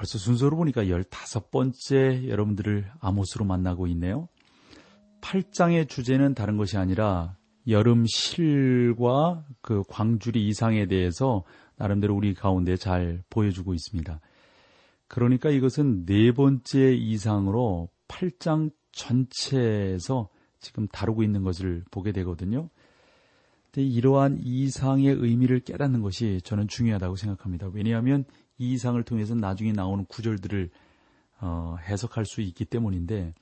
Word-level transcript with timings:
벌써 0.00 0.16
순서로 0.16 0.56
보니까 0.56 0.84
15번째 0.84 2.26
여러분들을 2.26 2.90
아모스로 3.00 3.44
만나고 3.44 3.86
있네요. 3.88 4.28
8장의 5.20 5.90
주제는 5.90 6.32
다른 6.32 6.56
것이 6.56 6.78
아니라 6.78 7.36
여름 7.68 8.06
실과 8.06 9.44
그 9.60 9.82
광주리 9.90 10.48
이상에 10.48 10.86
대해서 10.86 11.44
나름대로 11.76 12.16
우리 12.16 12.32
가운데 12.32 12.76
잘 12.76 13.22
보여주고 13.28 13.74
있습니다. 13.74 14.20
그러니까 15.06 15.50
이것은 15.50 16.06
네 16.06 16.32
번째 16.32 16.94
이상으로 16.94 17.90
8장 18.08 18.70
전체에서 18.92 20.30
지금 20.60 20.88
다루고 20.88 21.22
있는 21.22 21.42
것을 21.42 21.84
보게 21.90 22.12
되거든요. 22.12 22.70
이러한 23.76 24.40
이상의 24.42 25.14
의미를 25.14 25.60
깨닫는 25.60 26.02
것이 26.02 26.40
저는 26.42 26.68
중요하다고 26.68 27.16
생각합니다. 27.16 27.68
왜냐하면 27.72 28.24
이 28.58 28.72
이상을 28.72 29.00
통해서 29.04 29.34
나중에 29.34 29.72
나오는 29.72 30.04
구절들을 30.06 30.70
어, 31.40 31.76
해석할 31.80 32.26
수 32.26 32.40
있기 32.40 32.64
때문인데 32.64 33.34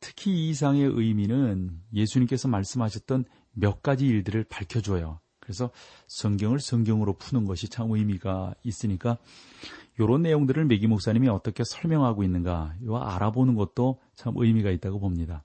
특히 0.00 0.30
이 0.30 0.50
이상의 0.50 0.84
의미는 0.84 1.80
예수님께서 1.92 2.48
말씀하셨던 2.48 3.24
몇 3.52 3.82
가지 3.82 4.06
일들을 4.06 4.44
밝혀줘요. 4.44 5.20
그래서 5.40 5.70
성경을 6.06 6.60
성경으로 6.60 7.14
푸는 7.14 7.46
것이 7.46 7.68
참 7.68 7.90
의미가 7.90 8.54
있으니까 8.64 9.18
이런 9.98 10.22
내용들을 10.22 10.64
매기 10.66 10.86
목사님이 10.86 11.28
어떻게 11.28 11.64
설명하고 11.64 12.22
있는가 12.22 12.74
이거 12.82 12.98
알아보는 12.98 13.54
것도 13.54 13.98
참 14.14 14.34
의미가 14.36 14.70
있다고 14.70 15.00
봅니다. 15.00 15.42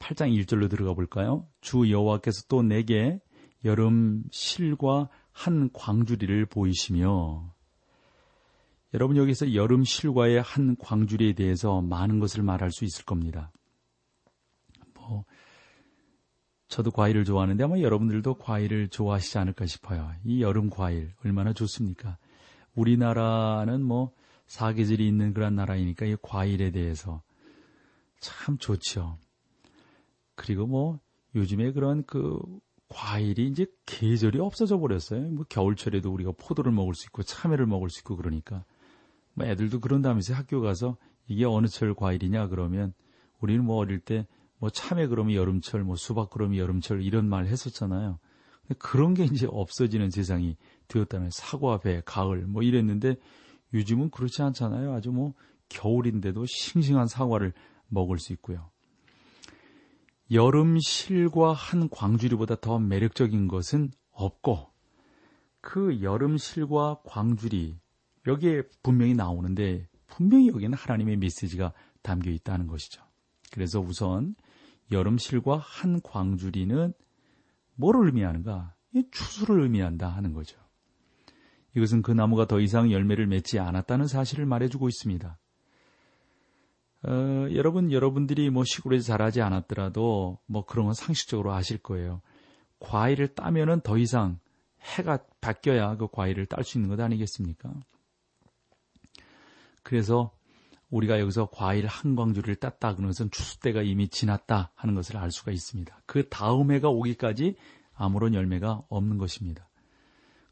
8장 0.00 0.32
1절로 0.44 0.68
들어가 0.68 0.94
볼까요? 0.94 1.46
주 1.60 1.90
여호와께서 1.90 2.44
또 2.48 2.62
내게 2.62 3.20
여름 3.64 4.24
실과 4.30 5.08
한 5.32 5.70
광주리를 5.72 6.46
보이시며 6.46 7.54
여러분 8.94 9.16
여기서 9.16 9.54
여름 9.54 9.84
실과의 9.84 10.40
한 10.40 10.76
광주리에 10.76 11.34
대해서 11.34 11.82
많은 11.82 12.20
것을 12.20 12.42
말할 12.42 12.70
수 12.70 12.84
있을 12.84 13.04
겁니다. 13.04 13.52
뭐 14.94 15.24
저도 16.68 16.90
과일을 16.90 17.24
좋아하는데 17.24 17.62
아마 17.64 17.80
여러분들도 17.80 18.34
과일을 18.34 18.88
좋아하시지 18.88 19.38
않을까 19.38 19.66
싶어요. 19.66 20.10
이 20.24 20.42
여름 20.42 20.70
과일 20.70 21.12
얼마나 21.24 21.52
좋습니까? 21.52 22.18
우리나라는 22.74 23.82
뭐 23.82 24.12
사계절이 24.46 25.06
있는 25.06 25.34
그런 25.34 25.54
나라이니까 25.54 26.06
이 26.06 26.16
과일에 26.22 26.70
대해서 26.70 27.22
참 28.20 28.56
좋죠. 28.58 29.18
그리고 30.34 30.66
뭐 30.66 30.98
요즘에 31.34 31.72
그런 31.72 32.04
그 32.04 32.38
과일이 32.88 33.48
이제 33.48 33.66
계절이 33.86 34.38
없어져 34.40 34.78
버렸어요. 34.78 35.20
뭐 35.30 35.44
겨울철에도 35.48 36.12
우리가 36.12 36.32
포도를 36.38 36.72
먹을 36.72 36.94
수 36.94 37.06
있고 37.06 37.22
참외를 37.22 37.66
먹을 37.66 37.90
수 37.90 38.00
있고 38.00 38.16
그러니까 38.16 38.64
뭐 39.34 39.46
애들도 39.46 39.80
그런다면서 39.80 40.34
학교 40.34 40.60
가서 40.60 40.96
이게 41.26 41.44
어느 41.44 41.66
철 41.66 41.94
과일이냐 41.94 42.48
그러면 42.48 42.94
우리는 43.40 43.64
뭐 43.64 43.76
어릴 43.76 44.00
때 44.00 44.26
뭐 44.58 44.70
참외 44.70 45.06
그러면 45.06 45.34
여름철, 45.34 45.84
뭐 45.84 45.96
수박 45.96 46.30
그러면 46.30 46.58
여름철 46.58 47.02
이런 47.02 47.28
말 47.28 47.46
했었잖아요. 47.46 48.18
그런 48.78 49.14
게 49.14 49.24
이제 49.24 49.46
없어지는 49.50 50.10
세상이 50.10 50.56
되었다는 50.88 51.30
사과, 51.30 51.78
배, 51.78 52.02
가을 52.04 52.46
뭐 52.46 52.62
이랬는데 52.62 53.16
요즘은 53.72 54.10
그렇지 54.10 54.42
않잖아요. 54.42 54.92
아주 54.92 55.10
뭐 55.10 55.34
겨울인데도 55.68 56.44
싱싱한 56.46 57.06
사과를 57.06 57.52
먹을 57.88 58.18
수 58.18 58.32
있고요. 58.34 58.70
여름 60.30 60.78
실과 60.78 61.52
한 61.52 61.88
광주리보다 61.88 62.56
더 62.56 62.78
매력적인 62.78 63.48
것은 63.48 63.90
없고 64.10 64.68
그 65.60 66.02
여름 66.02 66.36
실과 66.36 67.00
광주리 67.04 67.78
여기에 68.26 68.64
분명히 68.82 69.14
나오는데 69.14 69.88
분명히 70.06 70.48
여기는 70.48 70.76
하나님의 70.76 71.16
메시지가 71.16 71.72
담겨 72.02 72.30
있다는 72.30 72.66
것이죠. 72.66 73.02
그래서 73.52 73.80
우선 73.80 74.34
여름 74.92 75.18
실과 75.18 75.56
한 75.56 76.00
광주리는 76.02 76.92
뭐를 77.74 78.06
의미하는가? 78.06 78.74
추수를 79.12 79.62
의미한다 79.62 80.08
하는 80.08 80.32
거죠. 80.32 80.58
이것은 81.76 82.02
그 82.02 82.10
나무가 82.10 82.46
더 82.46 82.60
이상 82.60 82.90
열매를 82.90 83.26
맺지 83.26 83.58
않았다는 83.58 84.06
사실을 84.06 84.46
말해주고 84.46 84.88
있습니다. 84.88 85.38
어, 87.04 87.46
여러분, 87.54 87.92
여러분들이 87.92 88.50
뭐 88.50 88.64
시골에서 88.64 89.06
자라지 89.06 89.40
않았더라도 89.40 90.38
뭐 90.46 90.64
그런 90.64 90.86
건 90.86 90.94
상식적으로 90.94 91.52
아실 91.52 91.78
거예요. 91.78 92.22
과일을 92.80 93.34
따면은 93.34 93.80
더 93.80 93.98
이상 93.98 94.38
해가 94.80 95.18
바뀌어야 95.40 95.96
그 95.96 96.08
과일을 96.10 96.46
딸 96.46 96.64
수 96.64 96.78
있는 96.78 96.88
것 96.88 97.00
아니겠습니까? 97.00 97.72
그래서 99.82 100.32
우리가 100.90 101.20
여기서 101.20 101.48
과일 101.52 101.86
한 101.86 102.16
광주를 102.16 102.56
땄다 102.56 102.94
그런 102.94 103.08
것은 103.08 103.30
추수 103.30 103.60
때가 103.60 103.82
이미 103.82 104.08
지났다 104.08 104.72
하는 104.74 104.94
것을 104.94 105.16
알 105.18 105.30
수가 105.30 105.52
있습니다. 105.52 106.02
그 106.06 106.28
다음 106.28 106.72
해가 106.72 106.88
오기까지 106.88 107.56
아무런 107.94 108.34
열매가 108.34 108.84
없는 108.88 109.18
것입니다. 109.18 109.68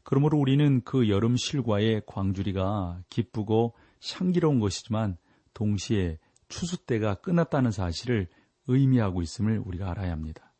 그러므로 0.03 0.37
우리는 0.37 0.81
그 0.83 1.09
여름 1.09 1.35
실과의 1.35 2.03
광주리가 2.05 3.01
기쁘고 3.09 3.75
향기로운 4.13 4.59
것이지만 4.59 5.17
동시에 5.53 6.17
추수 6.47 6.85
때가 6.85 7.15
끝났다는 7.15 7.71
사실을 7.71 8.27
의미하고 8.67 9.21
있음을 9.21 9.61
우리가 9.65 9.91
알아야 9.91 10.11
합니다. 10.11 10.53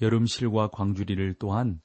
여름실과 0.00 0.68
광주리를 0.68 1.34
또한 1.34 1.80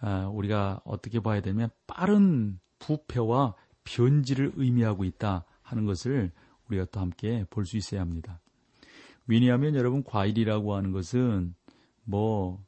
아, 0.00 0.28
우리가 0.28 0.80
어떻게 0.84 1.20
봐야 1.20 1.40
되면 1.40 1.70
빠른 1.86 2.60
부패와 2.78 3.54
변질을 3.84 4.52
의미하고 4.56 5.04
있다 5.04 5.44
하는 5.62 5.84
것을 5.84 6.30
우리가 6.68 6.86
또 6.86 7.00
함께 7.00 7.44
볼 7.50 7.64
수 7.64 7.76
있어야 7.76 8.00
합니다. 8.00 8.40
왜냐하면 9.26 9.74
여러분 9.74 10.02
과일이라고 10.04 10.74
하는 10.74 10.92
것은 10.92 11.54
뭐 12.04 12.64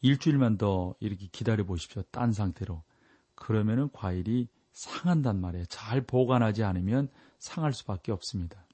일주일만 0.00 0.58
더 0.58 0.94
이렇게 1.00 1.26
기다려 1.26 1.64
보십시오. 1.64 2.02
딴 2.10 2.32
상태로. 2.32 2.84
그러면은 3.34 3.88
과일이 3.92 4.48
상한단 4.72 5.40
말이에요. 5.40 5.64
잘 5.66 6.02
보관하지 6.02 6.62
않으면 6.62 7.08
상할 7.38 7.72
수밖에 7.72 8.12
없습니다. 8.12 8.64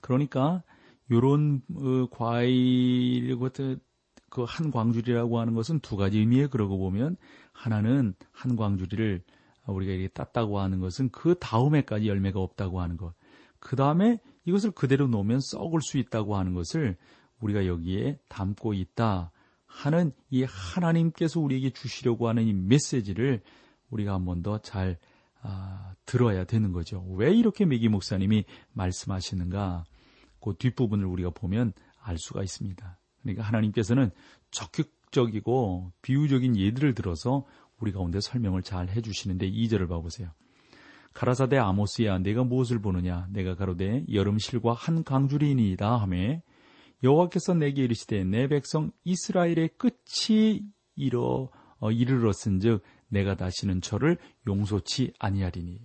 그러니까 0.00 0.62
요런 1.10 1.62
어, 1.74 2.06
과일 2.10 3.36
그 4.30 4.44
한 4.44 4.70
광주리라고 4.70 5.38
하는 5.40 5.54
것은 5.54 5.80
두 5.80 5.96
가지 5.96 6.18
의미에 6.18 6.46
그러고 6.48 6.78
보면 6.78 7.16
하나는 7.52 8.14
한 8.32 8.56
광주리를 8.56 9.22
우리가 9.66 9.92
이렇게 9.92 10.08
땄다고 10.08 10.60
하는 10.60 10.80
것은 10.80 11.08
그 11.10 11.36
다음에까지 11.38 12.06
열매가 12.08 12.38
없다고 12.40 12.80
하는 12.80 12.96
것. 12.96 13.14
그 13.58 13.76
다음에 13.76 14.20
이것을 14.44 14.72
그대로 14.72 15.06
놓으면 15.08 15.40
썩을 15.40 15.80
수 15.80 15.98
있다고 15.98 16.36
하는 16.36 16.54
것을 16.54 16.96
우리가 17.40 17.66
여기에 17.66 18.18
담고 18.28 18.74
있다 18.74 19.32
하는 19.64 20.12
이 20.30 20.44
하나님께서 20.44 21.40
우리에게 21.40 21.70
주시려고 21.70 22.28
하는 22.28 22.46
이 22.46 22.52
메시지를 22.52 23.42
우리가 23.90 24.12
한 24.14 24.24
번 24.24 24.42
더 24.42 24.58
잘 24.58 24.98
아, 25.42 25.94
들어야 26.04 26.44
되는 26.44 26.72
거죠. 26.72 27.04
왜 27.16 27.32
이렇게 27.32 27.64
메기 27.64 27.88
목사님이 27.88 28.44
말씀하시는가? 28.72 29.84
그 30.40 30.54
뒷부분을 30.56 31.04
우리가 31.06 31.30
보면 31.30 31.72
알 32.00 32.18
수가 32.18 32.42
있습니다. 32.42 32.98
그러니까 33.22 33.42
하나님께서는 33.44 34.10
적극적이고 34.50 35.92
비유적인 36.02 36.56
예들을 36.56 36.94
들어서 36.94 37.44
우리 37.78 37.92
가운데 37.92 38.20
설명을 38.20 38.62
잘 38.62 38.88
해주시는데 38.88 39.50
2절을 39.50 39.88
봐보세요. 39.88 40.30
가라사대 41.12 41.56
아모스야 41.56 42.18
내가 42.18 42.44
무엇을 42.44 42.80
보느냐 42.80 43.26
내가 43.30 43.54
가로되 43.54 44.04
여름 44.12 44.38
실과 44.38 44.74
한 44.74 45.02
강주리이니이다 45.02 45.96
하매 45.96 46.42
여호와께서 47.02 47.54
내게 47.54 47.84
이르시되 47.84 48.24
내 48.24 48.48
백성 48.48 48.92
이스라엘의 49.04 49.70
끝이 49.78 50.62
어, 51.78 51.90
이르렀은즉 51.90 52.82
내가 53.08 53.36
다시는 53.36 53.80
저를 53.80 54.18
용서치 54.46 55.12
아니하리니 55.18 55.80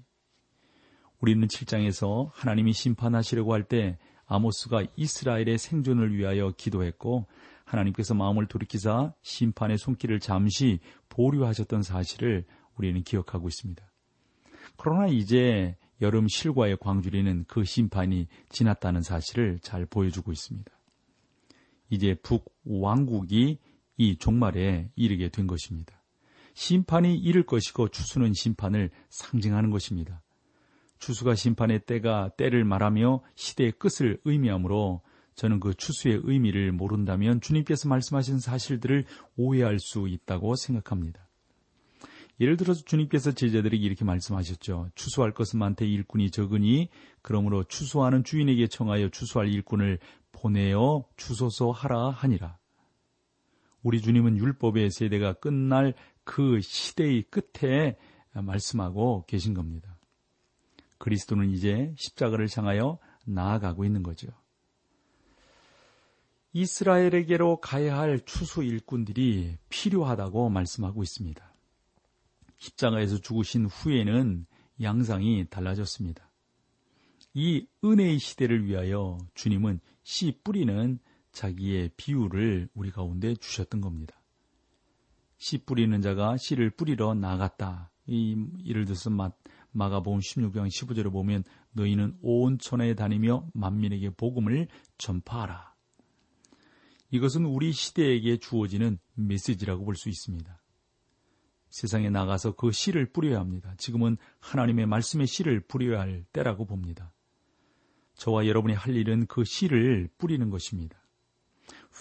우리는 1.20 1.48
7장에서 1.48 2.30
하나님이 2.34 2.74
심판하시려고 2.74 3.54
할 3.54 3.64
때 3.64 3.98
아모스가 4.26 4.86
이스라엘의 4.96 5.58
생존을 5.58 6.16
위하여 6.16 6.52
기도했고 6.56 7.28
하나님께서 7.66 8.14
마음을 8.14 8.48
돌이키사 8.48 9.14
심판의 9.22 9.78
손길을 9.78 10.20
잠시 10.22 10.80
보류하셨던 11.10 11.84
사실을 11.84 12.46
우리는 12.78 13.02
기억하고 13.04 13.50
있습니다. 13.50 13.84
그러나 14.78 15.08
이제 15.08 15.76
여름 16.02 16.28
실과의 16.28 16.78
광주리는 16.78 17.44
그 17.48 17.66
심판이 17.66 18.28
지났다는 18.50 19.02
사실을 19.02 19.60
잘 19.60 19.86
보여주고 19.86 20.32
있습니다. 20.32 20.72
이제 21.90 22.16
북 22.24 22.46
왕국이 22.64 23.60
이 23.98 24.18
종말에 24.18 24.90
이르게 24.96 25.30
된 25.30 25.46
것입니다. 25.46 26.01
심판이 26.54 27.16
이를 27.18 27.46
것이고 27.46 27.90
추수는 27.90 28.34
심판을 28.34 28.90
상징하는 29.10 29.70
것입니다. 29.70 30.22
추수가 31.00 31.36
심판의 31.36 31.86
때가 31.86 32.30
때를 32.38 32.64
말하며 32.64 33.22
시대의 33.36 33.74
끝을 33.74 34.20
의미하므로 34.24 35.02
저는 35.36 35.60
그 35.60 35.74
추수의 35.74 36.22
의미를 36.24 36.72
모른다면 36.72 37.42
주님께서 37.42 37.90
말씀하신 37.90 38.40
사실들을 38.40 39.06
오해할 39.38 39.80
수 39.80 40.08
있다고 40.08 40.56
생각합니다. 40.56 41.28
예를 42.40 42.58
들어서 42.58 42.84
주님께서 42.84 43.32
제자들에게 43.34 43.84
이렇게 43.84 44.04
말씀하셨죠. 44.04 44.90
추수할 44.96 45.32
것은 45.32 45.60
많되 45.60 45.86
일꾼이 45.86 46.32
적으니 46.32 46.90
그러므로 47.22 47.64
추수하는 47.64 48.24
주인에게 48.24 48.68
청하여 48.68 49.10
추수할 49.10 49.48
일꾼을 49.48 50.00
보내어 50.32 51.06
주소서 51.18 51.72
하라 51.72 52.10
하니라. 52.10 52.58
우리 53.84 54.02
주님은 54.02 54.38
율법의 54.38 54.92
세대가 54.92 55.34
끝날 55.34 55.94
그 56.24 56.62
시대의 56.62 57.24
끝에 57.24 57.98
말씀하고 58.34 59.26
계신 59.28 59.54
겁니다. 59.54 59.98
그리스도는 60.98 61.50
이제 61.50 61.94
십자가를 61.98 62.48
향하여 62.56 63.00
나아가고 63.26 63.86
있는 63.86 64.04
거죠. 64.04 64.28
이스라엘에게로 66.54 67.62
가야 67.62 67.98
할 67.98 68.20
추수 68.26 68.64
일꾼들이 68.64 69.58
필요하다고 69.70 70.50
말씀하고 70.50 71.02
있습니다. 71.02 71.54
십자가에서 72.58 73.18
죽으신 73.18 73.66
후에는 73.66 74.46
양상이 74.82 75.46
달라졌습니다. 75.50 76.30
이 77.34 77.66
은혜의 77.84 78.20
시대를 78.20 78.66
위하여 78.66 79.18
주님은 79.34 79.80
씨 80.04 80.40
뿌리는 80.44 81.00
자기의 81.32 81.92
비유를 81.96 82.70
우리 82.74 82.92
가운데 82.92 83.36
주셨던 83.36 83.80
겁니다. 83.80 84.21
씨 85.42 85.58
뿌리는 85.58 86.00
자가 86.02 86.38
씨를 86.38 86.70
뿌리러 86.70 87.16
나갔다. 87.16 87.90
이 88.06 88.38
예를 88.64 88.86
들어서 88.86 89.10
마, 89.10 89.32
마가복음 89.72 90.20
16장 90.20 90.68
15절에 90.68 91.12
보면 91.12 91.44
너희는 91.72 92.20
온 92.22 92.60
천하에 92.60 92.94
다니며 92.94 93.50
만민에게 93.56 94.12
복음을 94.12 94.68
전파하라. 95.00 95.74
이것은 97.10 97.46
우리 97.46 97.72
시대에게 97.72 98.38
주어지는 98.38 99.00
메시지라고 99.16 99.84
볼 99.84 99.96
수 99.96 100.10
있습니다. 100.10 100.62
세상에 101.72 102.12
나가서 102.12 102.52
그 102.52 102.72
씨를 102.72 103.12
뿌려야 103.12 103.40
합니다. 103.40 103.74
지금은 103.80 104.18
하나님의 104.42 104.86
말씀의 104.86 105.26
씨를 105.26 105.62
뿌려야 105.62 106.02
할 106.02 106.24
때라고 106.34 106.68
봅니다. 106.68 107.16
저와 108.14 108.46
여러분이 108.46 108.76
할 108.76 108.96
일은 108.96 109.26
그 109.26 109.44
씨를 109.44 110.08
뿌리는 110.20 110.48
것입니다. 110.52 111.01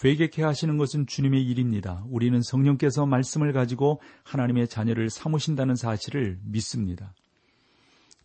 회개케 0.03 0.43
하시는 0.43 0.77
것은 0.77 1.07
주님의 1.07 1.45
일입니다. 1.45 2.05
우리는 2.09 2.41
성령께서 2.41 3.07
말씀을 3.07 3.53
가지고 3.53 4.01
하나님의 4.25 4.69
자녀를 4.69 5.11
삼으신다는 5.11 5.77
사실을 5.77 6.39
믿습니다. 6.43 7.15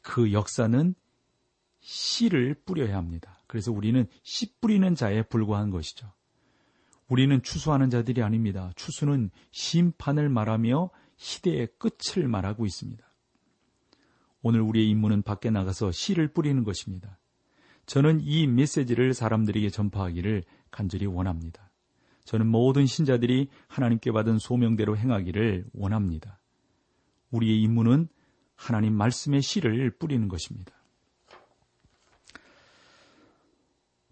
그 0.01 0.31
역사는 0.31 0.95
씨를 1.81 2.55
뿌려야 2.65 2.97
합니다. 2.97 3.37
그래서 3.47 3.71
우리는 3.71 4.07
씨 4.23 4.55
뿌리는 4.59 4.95
자에 4.95 5.23
불과한 5.23 5.69
것이죠. 5.69 6.11
우리는 7.07 7.41
추수하는 7.43 7.89
자들이 7.89 8.23
아닙니다. 8.23 8.71
추수는 8.75 9.29
심판을 9.51 10.29
말하며 10.29 10.89
시대의 11.17 11.67
끝을 11.77 12.27
말하고 12.27 12.65
있습니다. 12.65 13.03
오늘 14.41 14.61
우리의 14.61 14.89
임무는 14.89 15.21
밖에 15.21 15.49
나가서 15.49 15.91
씨를 15.91 16.29
뿌리는 16.29 16.63
것입니다. 16.63 17.17
저는 17.85 18.21
이 18.21 18.47
메시지를 18.47 19.13
사람들에게 19.13 19.69
전파하기를 19.69 20.43
간절히 20.71 21.05
원합니다. 21.05 21.71
저는 22.25 22.47
모든 22.47 22.85
신자들이 22.85 23.49
하나님께 23.67 24.11
받은 24.11 24.39
소명대로 24.39 24.97
행하기를 24.97 25.65
원합니다. 25.73 26.39
우리의 27.29 27.61
임무는 27.61 28.07
하나님 28.55 28.93
말씀의 28.93 29.41
씨를 29.41 29.91
뿌리는 29.97 30.27
것입니다. 30.27 30.73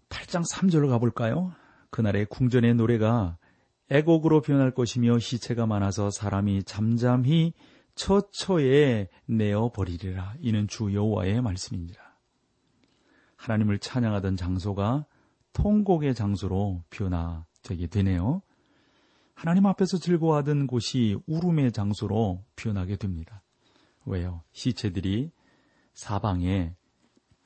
8장 0.08 0.44
3절로 0.48 0.88
가볼까요? 0.90 1.52
그날의 1.90 2.26
궁전의 2.26 2.74
노래가 2.74 3.38
애곡으로 3.90 4.40
변할 4.40 4.72
것이며 4.72 5.18
시체가 5.18 5.66
많아서 5.66 6.10
사람이 6.10 6.64
잠잠히 6.64 7.52
처처에 7.94 9.08
내어 9.26 9.70
버리리라. 9.70 10.34
이는 10.40 10.66
주 10.68 10.92
여호와의 10.92 11.40
말씀이니라. 11.42 12.03
하나님을 13.44 13.78
찬양하던 13.78 14.36
장소가 14.36 15.04
통곡의 15.52 16.14
장소로 16.14 16.82
변화되게 16.88 17.88
되네요. 17.88 18.40
하나님 19.34 19.66
앞에서 19.66 19.98
즐거워하던 19.98 20.66
곳이 20.66 21.18
울음의 21.26 21.72
장소로 21.72 22.42
변하게 22.56 22.96
됩니다. 22.96 23.42
왜요? 24.06 24.42
시체들이 24.52 25.30
사방에 25.92 26.74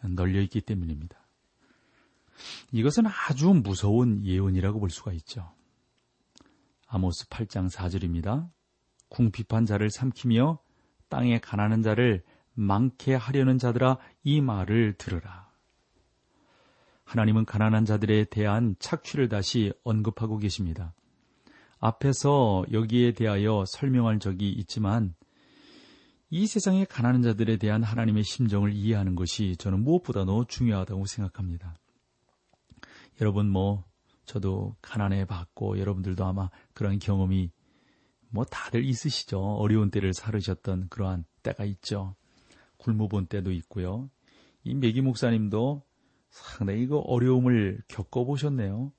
널려 0.04 0.40
있기 0.42 0.60
때문입니다. 0.60 1.18
이것은 2.70 3.04
아주 3.06 3.48
무서운 3.48 4.24
예언이라고 4.24 4.78
볼 4.78 4.90
수가 4.90 5.12
있죠. 5.14 5.52
아모스 6.86 7.28
8장 7.28 7.68
4절입니다. 7.70 8.48
궁핍한 9.08 9.66
자를 9.66 9.90
삼키며 9.90 10.60
땅에 11.08 11.40
가난한 11.40 11.82
자를 11.82 12.22
많게 12.54 13.14
하려는 13.14 13.58
자들아 13.58 13.98
이 14.22 14.40
말을 14.40 14.94
들으라. 14.96 15.47
하나님은 17.08 17.46
가난한 17.46 17.86
자들에 17.86 18.24
대한 18.24 18.76
착취를 18.78 19.30
다시 19.30 19.72
언급하고 19.82 20.36
계십니다. 20.36 20.92
앞에서 21.78 22.66
여기에 22.70 23.12
대하여 23.12 23.64
설명할 23.66 24.18
적이 24.18 24.50
있지만 24.50 25.14
이 26.28 26.46
세상의 26.46 26.84
가난한 26.84 27.22
자들에 27.22 27.56
대한 27.56 27.82
하나님의 27.82 28.24
심정을 28.24 28.74
이해하는 28.74 29.14
것이 29.14 29.56
저는 29.56 29.84
무엇보다도 29.84 30.44
중요하다고 30.48 31.06
생각합니다. 31.06 31.76
여러분 33.22 33.48
뭐 33.48 33.84
저도 34.26 34.76
가난해 34.82 35.24
봤고 35.24 35.78
여러분들도 35.78 36.26
아마 36.26 36.50
그런 36.74 36.98
경험이 36.98 37.50
뭐 38.28 38.44
다들 38.44 38.84
있으시죠. 38.84 39.40
어려운 39.40 39.90
때를 39.90 40.12
살으셨던 40.12 40.88
그러한 40.90 41.24
때가 41.42 41.64
있죠. 41.64 42.16
굶어본 42.76 43.28
때도 43.28 43.50
있고요. 43.52 44.10
이 44.62 44.74
메기 44.74 45.00
목사님도 45.00 45.87
상당히 46.30 46.86
그 46.86 46.98
어려움을 46.98 47.82
겪어보셨네요. 47.88 48.92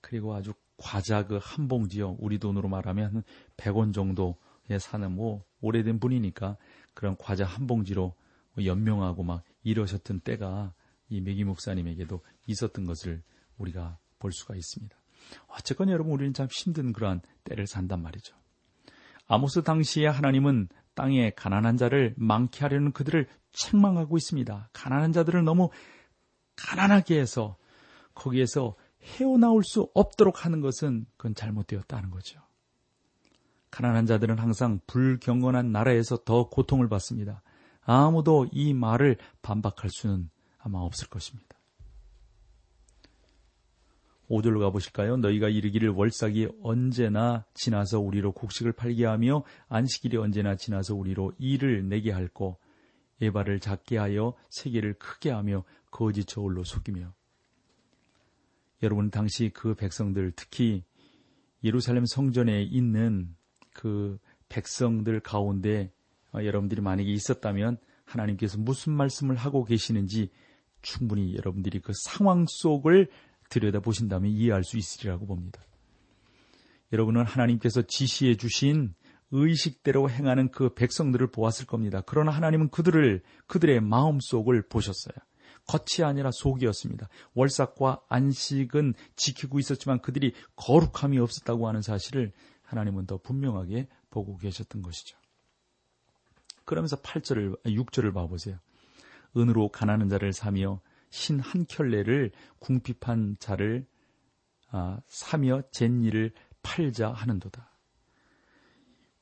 그리고 0.00 0.34
아주 0.34 0.52
과자 0.76 1.26
그 1.26 1.38
한 1.38 1.68
봉지요. 1.68 2.16
우리 2.20 2.38
돈으로 2.38 2.68
말하면 2.68 3.22
100원 3.56 3.92
정도에 3.92 4.78
사는 4.78 5.10
뭐 5.10 5.44
오래된 5.60 5.98
분이니까 5.98 6.56
그런 6.94 7.16
과자 7.18 7.44
한 7.44 7.66
봉지로 7.66 8.14
뭐 8.54 8.64
연명하고 8.64 9.22
막 9.24 9.42
이러셨던 9.64 10.20
때가 10.20 10.72
이 11.08 11.20
메기 11.20 11.44
목사님에게도 11.44 12.20
있었던 12.46 12.84
것을 12.84 13.22
우리가 13.56 13.98
볼 14.18 14.32
수가 14.32 14.54
있습니다. 14.54 14.96
어쨌건 15.48 15.90
여러분 15.90 16.12
우리는 16.12 16.32
참 16.32 16.46
힘든 16.50 16.92
그러한 16.92 17.22
때를 17.44 17.66
산단 17.66 18.02
말이죠. 18.02 18.36
아모스 19.26 19.62
당시에 19.62 20.06
하나님은 20.06 20.68
땅에 20.94 21.30
가난한 21.30 21.76
자를 21.76 22.14
많게 22.16 22.60
하려는 22.60 22.92
그들을 22.92 23.26
책망하고 23.52 24.16
있습니다. 24.16 24.70
가난한 24.72 25.12
자들을 25.12 25.44
너무 25.44 25.70
가난하게 26.58 27.20
해서 27.20 27.56
거기에서 28.14 28.74
헤어나올 29.02 29.62
수 29.64 29.90
없도록 29.94 30.44
하는 30.44 30.60
것은 30.60 31.06
그건 31.16 31.34
잘못되었다는 31.34 32.10
거죠. 32.10 32.40
가난한 33.70 34.06
자들은 34.06 34.38
항상 34.38 34.80
불경건한 34.86 35.70
나라에서 35.70 36.24
더 36.24 36.48
고통을 36.48 36.88
받습니다. 36.88 37.42
아무도 37.82 38.46
이 38.50 38.74
말을 38.74 39.16
반박할 39.42 39.90
수는 39.90 40.30
아마 40.58 40.80
없을 40.80 41.08
것입니다. 41.08 41.56
5절로 44.28 44.60
가보실까요? 44.60 45.16
너희가 45.16 45.48
이르기를 45.48 45.90
월삭이 45.90 46.48
언제나 46.62 47.46
지나서 47.54 48.00
우리로 48.00 48.32
곡식을 48.32 48.72
팔게 48.72 49.06
하며 49.06 49.42
안식일이 49.68 50.18
언제나 50.18 50.54
지나서 50.54 50.94
우리로 50.94 51.32
일을 51.38 51.88
내게 51.88 52.12
할고 52.12 52.58
예발을 53.20 53.60
작게 53.60 53.96
하여 53.96 54.34
세계를 54.50 54.94
크게 54.94 55.30
하며 55.30 55.64
거짓 55.90 56.26
저울로 56.26 56.64
속이며 56.64 57.12
여러분 58.82 59.10
당시 59.10 59.50
그 59.52 59.74
백성들 59.74 60.32
특히 60.36 60.84
예루살렘 61.64 62.04
성전에 62.06 62.62
있는 62.62 63.34
그 63.72 64.18
백성들 64.48 65.20
가운데 65.20 65.92
여러분들이 66.34 66.80
만약에 66.80 67.10
있었다면 67.10 67.78
하나님께서 68.04 68.58
무슨 68.58 68.92
말씀을 68.92 69.36
하고 69.36 69.64
계시는지 69.64 70.30
충분히 70.82 71.34
여러분들이 71.34 71.80
그 71.80 71.92
상황 71.94 72.46
속을 72.48 73.08
들여다 73.50 73.80
보신다면 73.80 74.30
이해할 74.30 74.64
수 74.64 74.78
있으리라고 74.78 75.26
봅니다. 75.26 75.60
여러분은 76.92 77.24
하나님께서 77.24 77.82
지시해 77.82 78.36
주신 78.36 78.94
의식대로 79.30 80.08
행하는 80.08 80.50
그 80.50 80.74
백성들을 80.74 81.26
보았을 81.28 81.66
겁니다. 81.66 82.02
그러나 82.06 82.30
하나님은 82.30 82.70
그들을 82.70 83.22
그들의 83.46 83.80
마음 83.80 84.20
속을 84.20 84.68
보셨어요. 84.68 85.14
겉이 85.68 86.04
아니라 86.04 86.32
속이었습니다. 86.32 87.08
월삭과 87.34 88.02
안식은 88.08 88.94
지키고 89.14 89.60
있었지만 89.60 90.00
그들이 90.00 90.34
거룩함이 90.56 91.18
없었다고 91.18 91.68
하는 91.68 91.82
사실을 91.82 92.32
하나님은 92.62 93.06
더 93.06 93.18
분명하게 93.18 93.86
보고 94.10 94.36
계셨던 94.36 94.82
것이죠. 94.82 95.16
그러면서 96.64 96.96
8절을 96.96 97.62
6절을 97.64 98.12
봐 98.12 98.26
보세요. 98.26 98.58
은으로 99.36 99.68
가난한 99.68 100.08
자를 100.08 100.32
사며 100.32 100.80
신 101.10 101.40
한 101.40 101.64
켤레를 101.66 102.32
궁핍한 102.58 103.36
자를 103.38 103.86
아, 104.70 105.00
사며 105.06 105.62
잿일을 105.70 106.32
팔자 106.62 107.10
하는도다. 107.12 107.70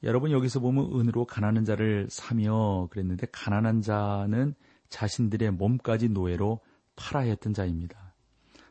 여러분 0.02 0.30
여기서 0.30 0.60
보면 0.60 0.98
은으로 0.98 1.24
가난한 1.24 1.64
자를 1.64 2.08
사며 2.10 2.88
그랬는데 2.90 3.26
가난한 3.30 3.82
자는 3.82 4.54
자신들의 4.88 5.52
몸까지 5.52 6.08
노예로 6.08 6.60
팔아야 6.96 7.30
했던 7.30 7.52
자입니다. 7.52 8.14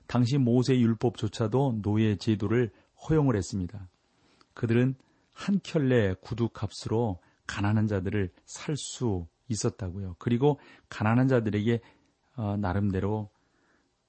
당시 0.08 0.38
모세 0.38 0.78
율법조차도 0.80 1.80
노예 1.82 2.16
제도를 2.16 2.72
허용을 3.08 3.36
했습니다. 3.36 3.90
그들은 4.54 4.96
한 5.32 5.60
켤레 5.64 6.16
구두 6.22 6.50
값으로 6.50 7.20
가난한 7.48 7.88
자들을 7.88 8.32
살 8.46 8.76
수 8.78 9.28
있었다고요. 9.48 10.16
그리고 10.18 10.60
가난한 10.90 11.28
자들에게 11.28 11.82
어, 12.38 12.58
나름대로 12.58 13.30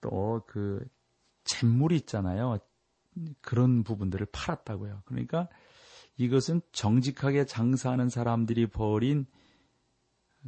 또 0.00 0.42
그 0.46 0.86
잿물이 1.46 1.96
있잖아요. 1.96 2.58
그런 3.40 3.82
부분들을 3.82 4.26
팔았다고요. 4.30 5.02
그러니까 5.06 5.48
이것은 6.18 6.60
정직하게 6.72 7.46
장사하는 7.46 8.08
사람들이 8.08 8.66
버린 8.66 9.26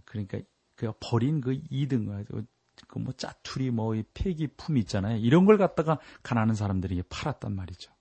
그러니까 0.05 0.39
그 0.79 0.93
버린 1.01 1.41
그 1.41 1.61
이등 1.71 2.25
그뭐 2.87 3.13
짜투리 3.17 3.73
뭐 3.73 4.01
폐기품 4.15 4.77
있잖아요. 4.79 5.19
이런 5.19 5.45
걸 5.45 5.59
갖다가 5.59 5.99
가난한 6.23 6.55
사람들에게 6.55 7.03
팔았단 7.11 7.55
말이죠. 7.55 7.93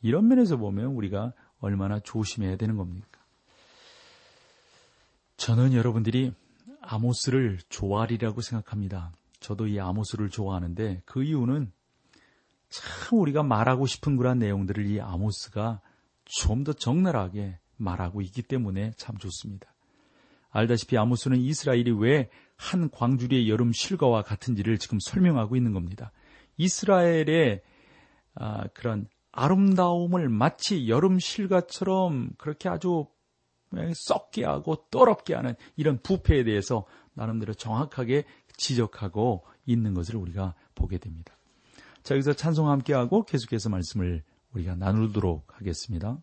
이런 0.00 0.26
면에서 0.26 0.56
보면 0.56 0.86
우리가 0.86 1.34
얼마나 1.58 2.00
조심해야 2.00 2.56
되는 2.56 2.76
겁니까? 2.78 3.20
저는 5.36 5.74
여러분들이 5.74 6.32
아모스를 6.80 7.58
좋아하리라고 7.68 8.40
생각합니다. 8.40 9.12
저도 9.38 9.66
이 9.66 9.78
아모스를 9.78 10.30
좋아하는데 10.30 11.02
그 11.04 11.22
이유는 11.22 11.70
참 12.70 13.18
우리가 13.18 13.42
말하고 13.42 13.86
싶은 13.86 14.16
그런 14.16 14.38
내용들을 14.38 14.86
이 14.86 15.00
아모스가 15.00 15.82
좀 16.24 16.64
더 16.64 16.72
적나라하게 16.72 17.58
말하고 17.76 18.22
있기 18.22 18.42
때문에 18.42 18.92
참 18.96 19.18
좋습니다. 19.18 19.71
알다시피 20.52 20.96
아모스는 20.96 21.38
이스라엘이 21.38 21.90
왜 21.92 22.30
한 22.62 22.90
광주리의 22.90 23.50
여름 23.50 23.72
실과와 23.72 24.22
같은지를 24.22 24.78
지금 24.78 24.98
설명하고 25.00 25.56
있는 25.56 25.72
겁니다. 25.72 26.12
이스라엘의 26.58 27.60
아, 28.34 28.68
그런 28.68 29.08
아름다움을 29.32 30.28
마치 30.28 30.88
여름 30.88 31.18
실과처럼 31.18 32.30
그렇게 32.38 32.68
아주 32.68 33.06
썩게 33.94 34.44
하고 34.44 34.86
떠럽게 34.90 35.34
하는 35.34 35.54
이런 35.76 35.98
부패에 36.00 36.44
대해서 36.44 36.86
나름대로 37.14 37.52
정확하게 37.52 38.24
지적하고 38.56 39.44
있는 39.66 39.94
것을 39.94 40.16
우리가 40.16 40.54
보게 40.74 40.98
됩니다. 40.98 41.36
자, 42.02 42.14
여기서 42.14 42.34
찬송 42.34 42.68
함께하고 42.68 43.24
계속해서 43.24 43.70
말씀을 43.70 44.22
우리가 44.52 44.76
나누도록 44.76 45.58
하겠습니다. 45.58 46.18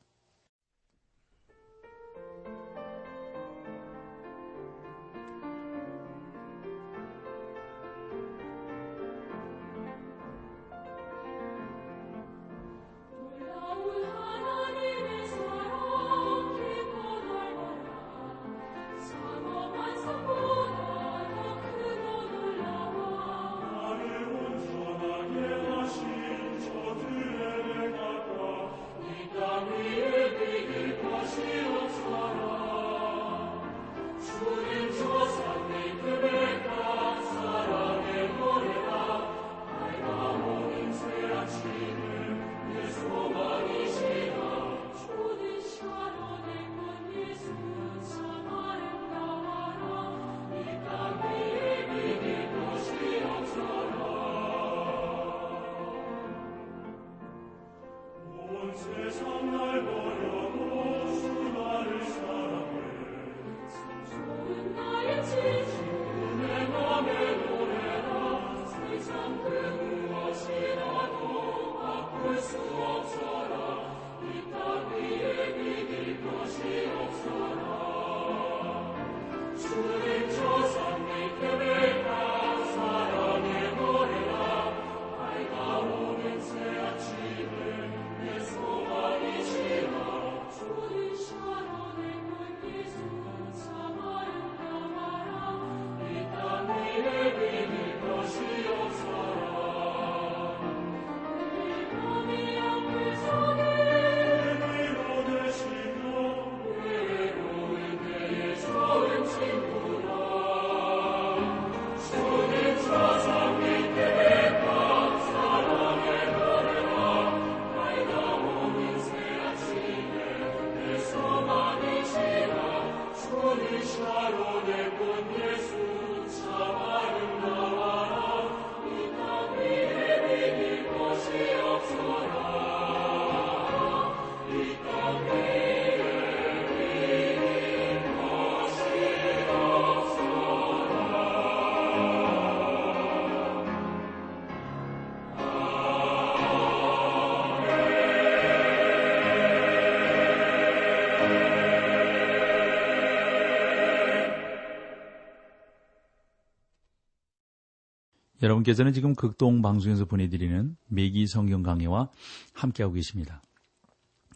여러분께서는 158.41 158.93
지금 158.93 159.15
극동 159.15 159.61
방송에서 159.61 160.05
보내드리는 160.05 160.77
매기 160.87 161.27
성경 161.27 161.61
강해와 161.63 162.09
함께하고 162.53 162.93
계십니다. 162.95 163.41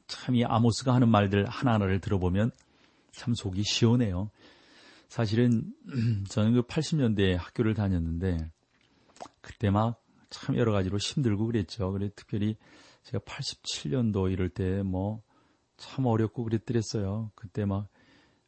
참 0.08 0.36
이 0.36 0.44
아모스가 0.44 0.94
하는 0.94 1.10
말들 1.10 1.48
하나하나를 1.48 2.00
들어보면 2.00 2.52
참 3.12 3.34
속이 3.34 3.64
시원해요. 3.64 4.30
사실은 5.08 5.74
저는 6.30 6.54
그 6.54 6.62
80년대에 6.64 7.36
학교를 7.38 7.74
다녔는데 7.74 8.50
그때 9.42 9.70
막 9.70 10.00
참 10.30 10.58
여러 10.58 10.72
가지로 10.72 10.98
힘들고 10.98 11.46
그랬죠. 11.46 11.92
그래 11.92 12.10
특별히 12.16 12.58
제가 13.04 13.20
87년도 13.24 14.32
이럴 14.32 14.50
때 14.50 14.82
뭐 14.82 15.22
참 15.78 16.06
어렵고 16.06 16.44
그랬더랬어요. 16.44 17.32
그때 17.36 17.66
막, 17.66 17.88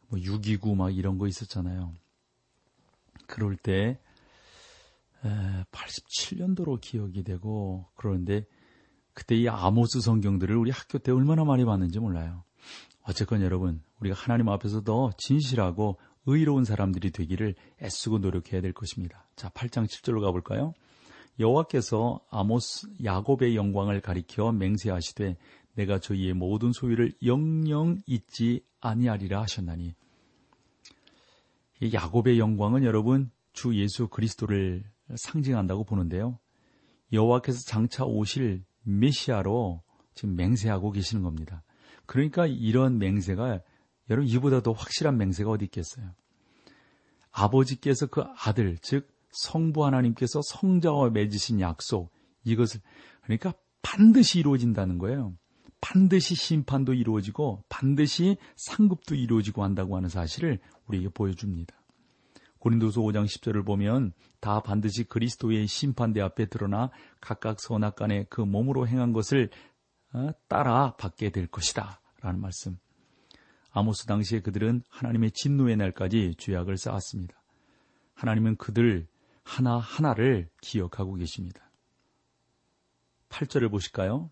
뭐, 0.07 0.19
6.29 0.19 0.75
막 0.75 0.95
이런 0.95 1.17
거 1.17 1.27
있었잖아요. 1.27 1.93
그럴 3.27 3.57
때, 3.57 3.99
87년도로 5.71 6.79
기억이 6.81 7.23
되고, 7.23 7.87
그러는데, 7.95 8.45
그때 9.13 9.35
이 9.35 9.47
아모스 9.47 10.01
성경들을 10.01 10.55
우리 10.55 10.71
학교 10.71 10.97
때 10.97 11.11
얼마나 11.11 11.43
많이 11.45 11.63
봤는지 11.63 11.99
몰라요. 11.99 12.43
어쨌건 13.03 13.41
여러분, 13.41 13.81
우리가 13.99 14.15
하나님 14.15 14.49
앞에서 14.49 14.83
더 14.83 15.11
진실하고 15.17 15.97
의로운 16.25 16.65
사람들이 16.65 17.11
되기를 17.11 17.55
애쓰고 17.81 18.19
노력해야 18.19 18.61
될 18.61 18.73
것입니다. 18.73 19.27
자, 19.35 19.49
8장 19.49 19.87
7절로 19.87 20.21
가볼까요? 20.21 20.73
여호와께서 21.39 22.21
아모스 22.29 22.87
야곱의 23.03 23.55
영광을 23.55 24.01
가리켜 24.01 24.51
맹세하시되 24.51 25.37
내가 25.73 25.99
저희의 25.99 26.33
모든 26.33 26.71
소유를 26.71 27.13
영영 27.23 28.01
잊지 28.05 28.63
아니하리라 28.79 29.41
하셨나니 29.41 29.93
이 31.81 31.93
야곱의 31.93 32.39
영광은 32.39 32.83
여러분 32.83 33.31
주 33.51 33.75
예수 33.75 34.07
그리스도를 34.07 34.83
상징한다고 35.15 35.83
보는데요. 35.83 36.39
여호와께서 37.11 37.61
장차 37.65 38.05
오실 38.05 38.63
메시아로 38.83 39.81
지금 40.13 40.35
맹세하고 40.35 40.91
계시는 40.91 41.23
겁니다. 41.23 41.63
그러니까 42.05 42.47
이런 42.47 42.97
맹세가 42.97 43.61
여러분 44.09 44.27
이보다 44.29 44.61
더 44.61 44.71
확실한 44.71 45.17
맹세가 45.17 45.49
어디 45.49 45.65
있겠어요? 45.65 46.11
아버지께서 47.31 48.07
그 48.07 48.23
아들 48.37 48.77
즉 48.81 49.09
성부 49.31 49.85
하나님께서 49.85 50.41
성자와 50.43 51.09
맺으신 51.09 51.59
약속 51.59 52.11
이것을 52.43 52.79
그러니까 53.23 53.53
반드시 53.81 54.39
이루어진다는 54.39 54.97
거예요. 54.97 55.35
반드시 55.81 56.35
심판도 56.35 56.93
이루어지고 56.93 57.63
반드시 57.69 58.37
상급도 58.55 59.15
이루어지고 59.15 59.63
한다고 59.63 59.97
하는 59.97 60.09
사실을 60.09 60.59
우리에게 60.87 61.09
보여줍니다. 61.09 61.75
고린도서 62.65 62.99
5장 63.01 63.25
10절을 63.25 63.63
보면 63.63 64.11
다 64.39 64.59
반드시 64.59 65.03
그리스도의 65.03 65.67
심판대 65.67 66.19
앞에 66.19 66.47
드러나 66.47 66.89
각각 67.21 67.59
선악간에 67.59 68.25
그 68.27 68.41
몸으로 68.41 68.87
행한 68.87 69.13
것을 69.13 69.51
어, 70.13 70.31
따라 70.47 70.95
받게 70.95 71.29
될 71.29 71.45
것이다. 71.45 72.01
라는 72.21 72.41
말씀. 72.41 72.79
아모스 73.69 74.07
당시에 74.07 74.39
그들은 74.39 74.81
하나님의 74.89 75.31
진노의 75.33 75.77
날까지 75.77 76.37
죄악을 76.39 76.77
쌓았습니다. 76.77 77.39
하나님은 78.15 78.55
그들 78.55 79.07
하나하나를 79.43 80.49
기억하고 80.59 81.13
계십니다. 81.13 81.69
8절을 83.29 83.69
보실까요? 83.69 84.31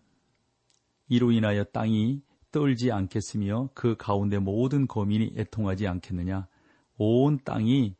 이로 1.06 1.30
인하여 1.30 1.62
땅이 1.62 2.22
떨지 2.50 2.90
않겠으며 2.90 3.68
그 3.74 3.94
가운데 3.96 4.40
모든 4.40 4.88
거민이 4.88 5.34
애통하지 5.36 5.86
않겠느냐? 5.86 6.48
온 6.96 7.38
땅이 7.44 7.94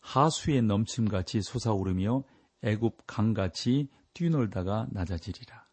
하수의 0.00 0.62
넘침같이 0.62 1.42
솟아오르며 1.42 2.24
애굽 2.62 3.06
강같이 3.06 3.88
뛰놀다가 4.12 4.86
낮아지리라. 4.90 5.66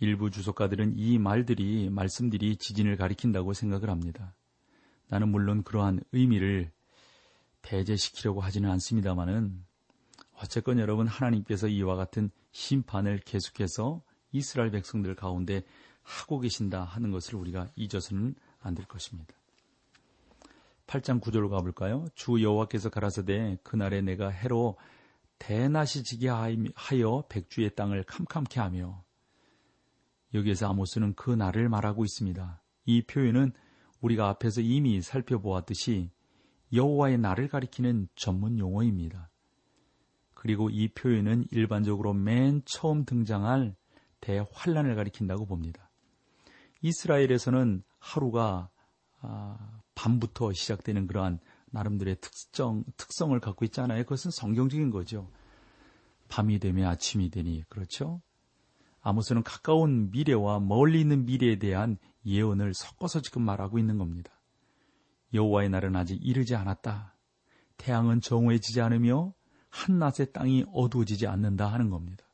일부 0.00 0.30
주석가들은 0.30 0.98
이 0.98 1.18
말들이 1.18 1.88
말씀들이 1.88 2.56
지진을 2.56 2.96
가리킨다고 2.96 3.54
생각을 3.54 3.88
합니다. 3.90 4.34
나는 5.08 5.28
물론 5.28 5.62
그러한 5.62 6.00
의미를 6.12 6.70
배제시키려고 7.62 8.40
하지는 8.40 8.70
않습니다만은 8.70 9.64
어쨌건 10.34 10.78
여러분 10.78 11.06
하나님께서 11.06 11.68
이와 11.68 11.96
같은 11.96 12.30
심판을 12.52 13.18
계속해서 13.20 14.02
이스라엘 14.32 14.70
백성들 14.70 15.14
가운데 15.14 15.62
하고 16.02 16.40
계신다 16.40 16.84
하는 16.84 17.10
것을 17.10 17.36
우리가 17.36 17.70
잊어서는 17.76 18.34
안 18.60 18.74
될 18.74 18.86
것입니다. 18.86 19.34
8장 20.94 21.20
9절로 21.20 21.50
가볼까요? 21.50 22.06
주 22.14 22.40
여호와께서 22.40 22.88
가라사대 22.88 23.58
그날에 23.64 24.00
내가 24.00 24.28
해로 24.28 24.76
대낮이 25.38 26.04
지게 26.04 26.28
하여 26.28 27.24
백주의 27.28 27.74
땅을 27.74 28.04
캄캄케 28.04 28.60
하며 28.60 29.02
여기에서 30.34 30.68
아모스는 30.68 31.14
그 31.14 31.30
날을 31.30 31.68
말하고 31.68 32.04
있습니다. 32.04 32.62
이 32.84 33.02
표현은 33.02 33.52
우리가 34.02 34.28
앞에서 34.28 34.60
이미 34.60 35.00
살펴보았듯이 35.02 36.10
여호와의 36.72 37.18
날을 37.18 37.48
가리키는 37.48 38.08
전문 38.14 38.58
용어입니다. 38.58 39.30
그리고 40.34 40.70
이 40.70 40.88
표현은 40.88 41.46
일반적으로 41.50 42.12
맨 42.12 42.62
처음 42.66 43.04
등장할 43.04 43.74
대환란을 44.20 44.94
가리킨다고 44.94 45.46
봅니다. 45.46 45.90
이스라엘에서는 46.82 47.82
하루가 47.98 48.68
아, 49.20 49.80
밤부터 49.94 50.52
시작되는 50.52 51.06
그러한 51.06 51.38
나름대로의 51.70 52.16
특성, 52.20 52.84
특성을 52.96 53.38
갖고 53.40 53.64
있잖아요. 53.64 54.02
그것은 54.04 54.30
성경적인 54.30 54.90
거죠. 54.90 55.28
밤이 56.28 56.58
되면 56.58 56.86
아침이 56.86 57.30
되니, 57.30 57.64
그렇죠? 57.68 58.20
아모스는 59.00 59.42
가까운 59.42 60.10
미래와 60.10 60.60
멀리 60.60 61.00
있는 61.00 61.26
미래에 61.26 61.58
대한 61.58 61.98
예언을 62.24 62.72
섞어서 62.74 63.20
지금 63.20 63.42
말하고 63.42 63.78
있는 63.78 63.98
겁니다. 63.98 64.32
여호와의 65.34 65.68
날은 65.68 65.94
아직 65.96 66.24
이르지 66.24 66.54
않았다. 66.54 67.14
태양은 67.76 68.20
정오해지지 68.20 68.80
않으며 68.80 69.34
한낮의 69.68 70.32
땅이 70.32 70.66
어두워지지 70.72 71.26
않는다 71.26 71.66
하는 71.66 71.90
겁니다. 71.90 72.24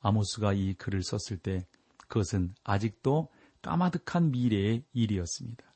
아모스가 0.00 0.52
이 0.52 0.74
글을 0.74 1.02
썼을 1.02 1.38
때 1.40 1.66
그것은 2.08 2.54
아직도 2.64 3.28
까마득한 3.60 4.30
미래의 4.30 4.84
일이었습니다. 4.92 5.69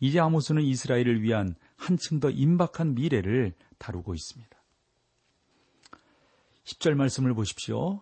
이제 0.00 0.20
아모스는 0.20 0.62
이스라엘을 0.62 1.22
위한 1.22 1.54
한층 1.76 2.20
더 2.20 2.30
임박한 2.30 2.94
미래를 2.94 3.54
다루고 3.78 4.14
있습니다. 4.14 4.58
10절 6.64 6.94
말씀을 6.94 7.34
보십시오. 7.34 8.00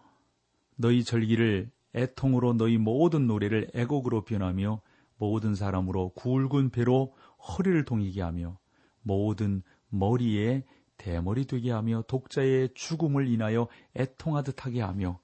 너희 0.77 1.05
절기를 1.05 1.71
애통으로 1.95 2.55
너희 2.55 2.77
모든 2.77 3.27
노래를 3.27 3.71
애곡으로 3.75 4.25
변하며 4.25 4.81
모든 5.17 5.55
사람으로 5.55 6.11
굵은 6.11 6.71
배로 6.71 7.15
허리를 7.49 7.85
동이게 7.85 8.21
하며 8.21 8.59
모든 9.03 9.63
머리에 9.89 10.65
대머리 10.99 11.47
되게 11.47 11.71
하며 11.71 12.03
독자의 12.07 12.71
죽음을 12.75 13.29
인하여 13.29 13.69
애통하듯 13.97 14.67
하게 14.67 14.81
하며 14.83 15.21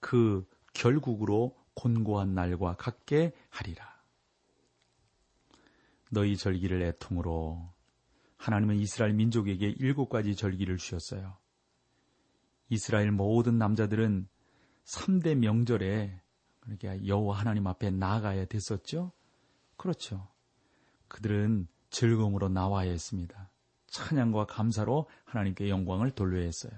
그 0.00 0.46
결국으로 0.74 1.56
곤고한 1.74 2.34
날과 2.34 2.76
같게 2.76 3.32
하리라. 3.48 3.91
너희 6.12 6.36
절기를 6.36 6.82
애통으로 6.82 7.72
하나님은 8.36 8.76
이스라엘 8.76 9.14
민족에게 9.14 9.70
일곱 9.70 10.10
가지 10.10 10.36
절기를 10.36 10.76
주셨어요. 10.76 11.38
이스라엘 12.68 13.10
모든 13.10 13.56
남자들은 13.56 14.28
3대 14.84 15.34
명절에 15.36 16.20
그러니까 16.60 17.06
여호와 17.06 17.38
하나님 17.38 17.66
앞에 17.66 17.90
나아가야 17.90 18.44
됐었죠. 18.44 19.12
그렇죠. 19.78 20.28
그들은 21.08 21.66
즐거움으로 21.88 22.50
나와야 22.50 22.90
했습니다. 22.90 23.50
찬양과 23.86 24.46
감사로 24.46 25.08
하나님께 25.24 25.70
영광을 25.70 26.10
돌려야 26.10 26.44
했어요. 26.44 26.72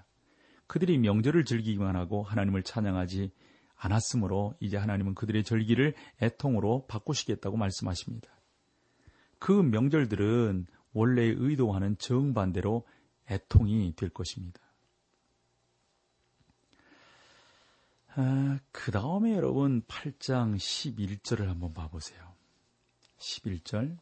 그들이 0.68 0.98
명절을 0.98 1.44
즐기기만 1.44 1.96
하고 1.96 2.22
하나님을 2.22 2.62
찬양하지 2.62 3.32
않았으므로 3.74 4.54
이제 4.60 4.76
하나님은 4.76 5.16
그들의 5.16 5.42
절기를 5.42 5.94
애통으로 6.22 6.86
바꾸시겠다고 6.86 7.56
말씀하십니다. 7.56 8.30
그 9.38 9.52
명절들은 9.52 10.66
원래 10.92 11.22
의도와는 11.24 11.98
정반대로 11.98 12.86
애통이 13.30 13.94
될 13.96 14.10
것입니다. 14.10 14.60
아, 18.16 18.60
그 18.70 18.92
다음에 18.92 19.34
여러분 19.34 19.82
8장 19.82 20.56
11절을 20.56 21.46
한번 21.46 21.74
봐보세요. 21.74 22.34
11절 23.18 23.98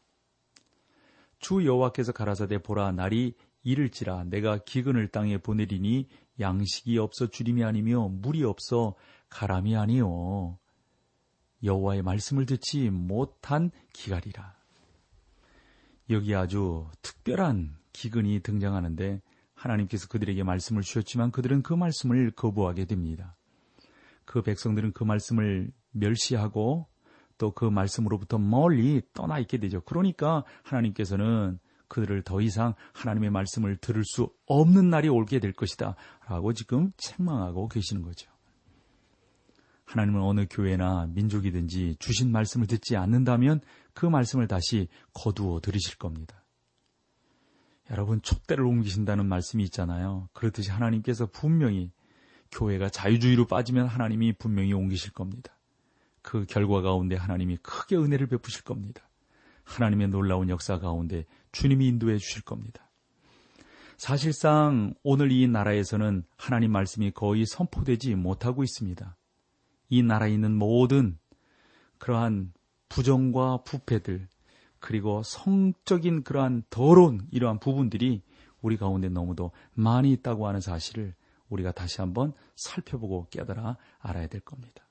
주 1.39 1.65
여호와께서 1.65 2.11
가라사대 2.11 2.59
보라 2.59 2.91
날이 2.91 3.35
이를지라 3.63 4.25
내가 4.25 4.57
기근을 4.59 5.07
땅에 5.07 5.37
보내리니 5.37 6.07
양식이 6.39 6.97
없어 6.97 7.27
주림이 7.27 7.63
아니며 7.63 8.07
물이 8.09 8.43
없어 8.43 8.95
가람이 9.29 9.75
아니요 9.75 10.57
여호와의 11.63 12.01
말씀을 12.01 12.45
듣지 12.45 12.89
못한 12.89 13.71
기갈이라 13.93 14.55
여기 16.09 16.35
아주 16.35 16.87
특별한 17.01 17.75
기근이 17.93 18.41
등장하는데 18.41 19.21
하나님께서 19.53 20.07
그들에게 20.07 20.43
말씀을 20.43 20.81
주셨지만 20.81 21.31
그들은 21.31 21.61
그 21.61 21.73
말씀을 21.73 22.31
거부하게 22.31 22.85
됩니다. 22.85 23.35
그 24.25 24.41
백성들은 24.41 24.93
그 24.93 25.03
말씀을 25.03 25.71
멸시하고 25.91 26.87
또 27.37 27.51
그 27.51 27.65
말씀으로부터 27.65 28.37
멀리 28.37 29.01
떠나 29.13 29.39
있게 29.39 29.57
되죠. 29.57 29.81
그러니까 29.81 30.43
하나님께서는 30.63 31.59
그들을 31.87 32.23
더 32.23 32.41
이상 32.41 32.73
하나님의 32.93 33.29
말씀을 33.29 33.77
들을 33.77 34.03
수 34.05 34.31
없는 34.45 34.89
날이 34.89 35.09
올게 35.09 35.39
될 35.39 35.53
것이다. 35.53 35.95
라고 36.27 36.53
지금 36.53 36.91
책망하고 36.97 37.67
계시는 37.67 38.01
거죠. 38.01 38.31
하나님은 39.85 40.21
어느 40.21 40.45
교회나 40.49 41.07
민족이든지 41.13 41.97
주신 41.99 42.31
말씀을 42.31 42.65
듣지 42.67 42.95
않는다면 42.95 43.61
그 43.93 44.05
말씀을 44.05 44.47
다시 44.47 44.87
거두어 45.13 45.59
들으실 45.61 45.97
겁니다. 45.97 46.43
여러분 47.91 48.21
촛대를 48.21 48.65
옮기신다는 48.65 49.25
말씀이 49.27 49.63
있잖아요. 49.65 50.29
그렇듯이 50.33 50.71
하나님께서 50.71 51.27
분명히 51.27 51.91
교회가 52.51 52.89
자유주의로 52.89 53.45
빠지면 53.47 53.87
하나님이 53.87 54.33
분명히 54.33 54.73
옮기실 54.73 55.11
겁니다. 55.11 55.57
그 56.21 56.45
결과 56.45 56.81
가운데 56.81 57.15
하나님이 57.15 57.57
크게 57.57 57.97
은혜를 57.97 58.27
베푸실 58.27 58.63
겁니다. 58.63 59.09
하나님의 59.63 60.09
놀라운 60.09 60.49
역사 60.49 60.79
가운데 60.79 61.25
주님이 61.51 61.87
인도해 61.87 62.17
주실 62.17 62.43
겁니다. 62.43 62.89
사실상 63.97 64.93
오늘 65.03 65.31
이 65.31 65.47
나라에서는 65.47 66.23
하나님 66.35 66.71
말씀이 66.71 67.11
거의 67.11 67.45
선포되지 67.45 68.15
못하고 68.15 68.63
있습니다. 68.63 69.15
이 69.89 70.01
나라에 70.01 70.31
있는 70.31 70.55
모든 70.55 71.17
그러한 71.99 72.53
부정과 72.93 73.63
부패들, 73.63 74.27
그리고 74.79 75.23
성적인 75.23 76.23
그러한 76.23 76.61
더러운 76.69 77.27
이러한 77.31 77.57
부분들이 77.57 78.21
우리 78.61 78.77
가운데 78.77 79.09
너무도 79.09 79.49
많이 79.73 80.11
있다고 80.11 80.47
하는 80.47 80.61
사실을 80.61 81.15
우리가 81.49 81.71
다시 81.71 82.01
한번 82.01 82.33
살펴보고 82.55 83.25
깨달아 83.31 83.77
알아야 83.97 84.27
될 84.27 84.41
겁니다. 84.41 84.87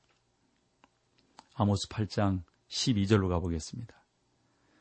아모스 1.55 1.87
8장 1.91 2.43
12절로 2.69 3.29
가보겠습니다. 3.29 3.95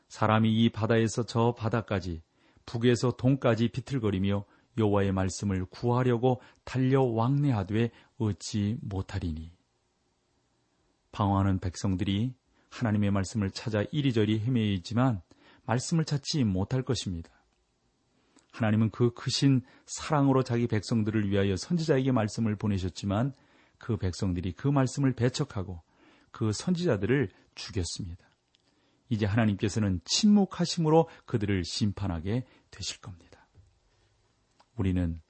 사람이 0.08 0.52
이 0.52 0.68
바다에서 0.70 1.24
저 1.24 1.54
바다까지 1.56 2.22
북에서 2.66 3.12
동까지 3.12 3.68
비틀거리며 3.68 4.44
여호와의 4.78 5.12
말씀을 5.12 5.64
구하려고 5.66 6.40
달려 6.64 7.02
왕래하되 7.02 7.92
얻지 8.18 8.78
못하리니 8.80 9.52
방황하는 11.12 11.60
백성들이 11.60 12.34
하나님의 12.72 13.10
말씀을 13.10 13.50
찾아 13.50 13.84
이리저리 13.92 14.40
헤매이지만 14.40 15.20
말씀을 15.66 16.04
찾지 16.04 16.44
못할 16.44 16.82
것입니다. 16.82 17.30
하나님은 18.52 18.90
그 18.90 19.12
크신 19.14 19.62
사랑으로 19.86 20.42
자기 20.42 20.66
백성들을 20.66 21.30
위하여 21.30 21.56
선지자에게 21.56 22.12
말씀을 22.12 22.56
보내셨지만 22.56 23.34
그 23.78 23.96
백성들이 23.96 24.52
그 24.52 24.68
말씀을 24.68 25.12
배척하고 25.12 25.82
그 26.30 26.52
선지자들을 26.52 27.30
죽였습니다. 27.54 28.24
이제 29.08 29.26
하나님께서는 29.26 30.00
침묵하심으로 30.04 31.08
그들을 31.26 31.64
심판하게 31.64 32.46
되실 32.70 33.00
겁니다. 33.00 33.46
우리는 34.76 35.20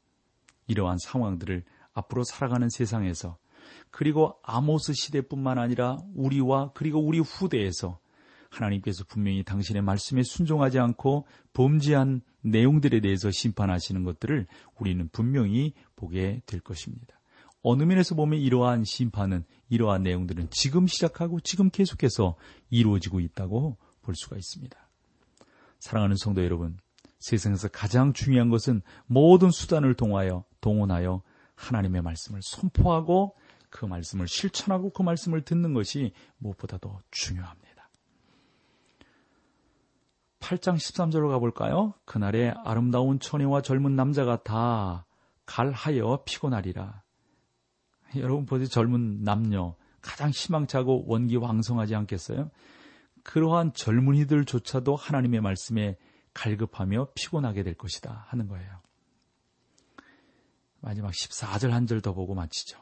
이러한 0.69 0.99
상황들을 0.99 1.65
앞으로 1.93 2.23
살아가는 2.23 2.69
세상에서 2.69 3.37
그리고 3.91 4.39
아모스 4.43 4.93
시대뿐만 4.95 5.59
아니라 5.59 5.99
우리와 6.15 6.73
그리고 6.75 7.01
우리 7.01 7.19
후대에서 7.19 7.99
하나님께서 8.51 9.05
분명히 9.05 9.43
당신의 9.43 9.83
말씀에 9.83 10.23
순종하지 10.23 10.79
않고 10.79 11.27
범죄한 11.55 12.21
내용들에 12.43 13.01
대해서 13.01 13.31
심판하시는 13.31 14.05
것들을 14.05 14.47
우리는 14.79 15.09
분명히 15.11 15.73
보게 15.97 16.43
될 16.47 16.61
것입니다. 16.61 17.19
어느 17.63 17.85
면에서 17.85 18.15
보면 18.15 18.41
이러한 18.41 18.85
심판은 18.85 19.45
이러한 19.69 20.03
내용들은 20.03 20.49
지금 20.51 20.87
시작하고 20.87 21.41
지금 21.41 21.71
계속해서 21.71 22.37
이루어지고 22.71 23.21
있다고 23.21 23.79
볼 24.03 24.15
수가 24.17 24.37
있습니다. 24.37 24.77
사랑하는 25.79 26.17
성도 26.17 26.45
여러분, 26.45 26.77
세상에서 27.21 27.69
가장 27.69 28.13
중요한 28.13 28.51
것은 28.51 28.83
모든 29.07 29.51
수단을 29.51 29.95
동하여 29.95 30.45
동원하여 30.61 31.23
하나님의 31.55 32.03
말씀을 32.03 32.41
선포하고 32.43 33.37
그 33.73 33.87
말씀을 33.87 34.29
실천하고 34.29 34.91
그 34.91 35.03
말씀을 35.03 35.43
듣는 35.43 35.73
것이 35.75 36.13
무엇보다도 36.39 37.01
중요합니다. 37.11 37.89
8장 40.41 40.77
13절로 40.77 41.31
가볼까요? 41.31 41.95
그날에 42.05 42.53
아름다운 42.65 43.19
처녀와 43.19 43.63
젊은 43.63 43.97
남자가 43.97 44.43
다 44.43 45.07
갈하여 45.47 46.23
피곤하리라. 46.27 47.03
여러분 48.17 48.45
보세요. 48.45 48.69
젊은 48.69 49.25
남녀 49.25 49.75
가장 50.03 50.31
희망차고 50.31 51.05
원기 51.07 51.37
왕성하지 51.37 51.95
않겠어요? 51.95 52.51
그러한 53.23 53.73
젊은이들조차도 53.73 54.97
하나님의 54.97 55.41
말씀에 55.41 55.97
갈급하며 56.35 57.09
피곤하게 57.15 57.63
될 57.63 57.75
것이다 57.75 58.27
하는 58.29 58.49
거예요. 58.49 58.81
마지막 60.81 61.13
14절 61.13 61.71
한 61.71 61.87
절 61.87 62.01
더 62.03 62.13
보고 62.13 62.35
마치죠. 62.35 62.79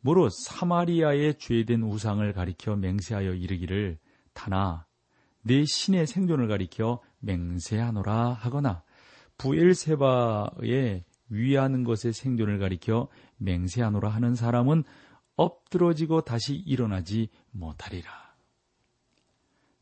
무릇 0.00 0.32
사마리아의 0.32 1.38
죄된 1.38 1.82
우상을 1.82 2.32
가리켜 2.32 2.76
맹세하여 2.76 3.34
이르기를 3.34 3.98
다나 4.32 4.86
내 5.42 5.64
신의 5.64 6.06
생존을 6.06 6.48
가리켜 6.48 7.00
맹세하노라 7.20 8.32
하거나 8.32 8.82
부엘세바의 9.38 11.04
위하는 11.30 11.84
것의 11.84 12.12
생존을 12.12 12.58
가리켜 12.58 13.08
맹세하노라 13.38 14.08
하는 14.08 14.34
사람은 14.34 14.84
엎드러지고 15.36 16.22
다시 16.22 16.54
일어나지 16.54 17.28
못하리라. 17.50 18.10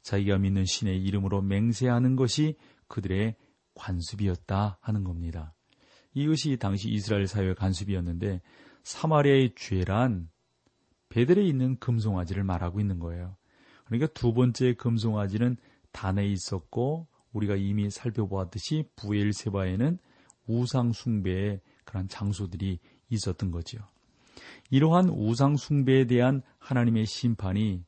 자기가 0.03 0.39
믿는 0.39 0.65
신의 0.67 1.03
이름으로 1.03 1.43
맹세하는 1.43 2.17
것이 2.17 2.57
그들의 2.89 3.35
관습이었다 3.75 4.79
하는 4.81 5.05
겁니다. 5.05 5.55
이것이 6.15 6.57
당시 6.59 6.89
이스라엘 6.91 7.27
사회의 7.27 7.55
관습이었는데 7.55 8.41
사마리아의 8.87 9.55
죄란 9.57 10.31
베델에 11.09 11.43
있는 11.45 11.77
금송아지를 11.81 12.45
말하고 12.45 12.79
있는 12.79 13.01
거예요. 13.01 13.37
그러니까 13.85 14.07
두 14.13 14.33
번째 14.33 14.75
금송아지는 14.75 15.57
단에 15.91 16.25
있었고 16.27 17.09
우리가 17.33 17.57
이미 17.57 17.91
살펴보았듯이 17.91 18.89
부엘세바에는 18.95 19.99
우상 20.47 20.93
숭배의 20.93 21.61
그런 21.85 22.07
장소들이 22.07 22.79
있었던 23.09 23.51
거죠. 23.51 23.79
이러한 24.71 25.09
우상 25.09 25.57
숭배에 25.57 26.05
대한 26.05 26.43
하나님의 26.59 27.07
심판이 27.07 27.85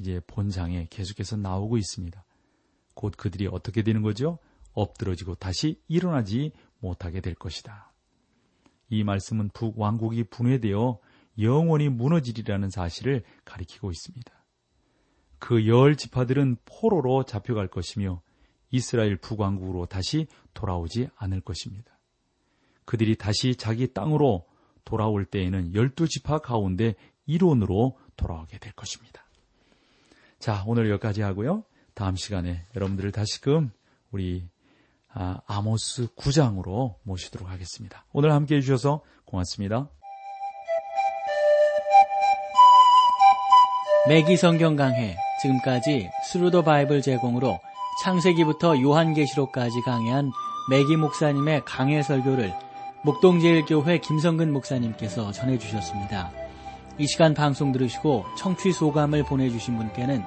이제 0.00 0.20
본장에 0.26 0.88
계속해서 0.90 1.36
나오고 1.36 1.76
있습니다. 1.76 2.24
곧 2.94 3.14
그들이 3.16 3.46
어떻게 3.46 3.82
되는 3.82 4.02
거죠? 4.02 4.40
엎드러지고 4.72 5.36
다시 5.36 5.80
일어나지 5.86 6.50
못하게 6.80 7.20
될 7.20 7.36
것이다. 7.36 7.89
이 8.90 9.04
말씀은 9.04 9.50
북왕국이 9.54 10.24
분해되어 10.24 10.98
영원히 11.38 11.88
무너지리라는 11.88 12.70
사실을 12.70 13.22
가리키고 13.44 13.90
있습니다. 13.90 14.32
그 15.38 15.66
열 15.66 15.96
지파들은 15.96 16.58
포로로 16.66 17.24
잡혀갈 17.24 17.68
것이며 17.68 18.20
이스라엘 18.70 19.16
북왕국으로 19.16 19.86
다시 19.86 20.26
돌아오지 20.52 21.08
않을 21.16 21.40
것입니다. 21.40 21.98
그들이 22.84 23.16
다시 23.16 23.56
자기 23.56 23.92
땅으로 23.92 24.46
돌아올 24.84 25.24
때에는 25.24 25.74
열두 25.74 26.08
지파 26.08 26.38
가운데 26.38 26.94
일원으로 27.26 27.98
돌아오게 28.16 28.58
될 28.58 28.72
것입니다. 28.72 29.24
자, 30.38 30.64
오늘 30.66 30.90
여기까지 30.90 31.22
하고요. 31.22 31.64
다음 31.94 32.16
시간에 32.16 32.66
여러분들을 32.74 33.12
다시금 33.12 33.70
우리 34.10 34.48
아, 35.12 35.40
아모스 35.46 36.08
9장으로 36.14 36.94
모시도록 37.02 37.50
하겠습니다. 37.50 38.04
오늘 38.12 38.32
함께 38.32 38.56
해주셔서 38.56 39.02
고맙습니다. 39.24 39.88
매기 44.08 44.36
성경 44.36 44.76
강해 44.76 45.16
지금까지 45.42 46.10
Thru 46.24 46.46
the 46.46 46.62
Bible 46.62 47.02
제공으로 47.02 47.58
창세기부터 48.02 48.80
요한계시록까지 48.80 49.82
강해한 49.82 50.32
매기 50.70 50.96
목사님의 50.96 51.62
강해 51.64 52.02
설교를 52.02 52.54
목동제일교회 53.04 53.98
김성근 53.98 54.52
목사님께서 54.52 55.32
전해주셨습니다. 55.32 56.30
이 56.98 57.06
시간 57.06 57.34
방송 57.34 57.72
들으시고 57.72 58.26
청취 58.36 58.72
소감을 58.72 59.24
보내주신 59.24 59.76
분께는 59.76 60.22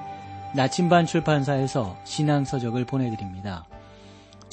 나침반 0.54 1.06
출판사에서 1.06 1.96
신앙서적을 2.04 2.84
보내드립니다. 2.84 3.66